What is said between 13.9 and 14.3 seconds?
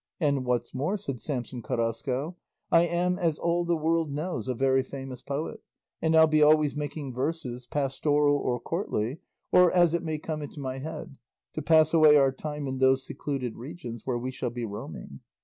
where